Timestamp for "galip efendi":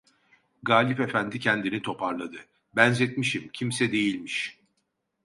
0.63-1.39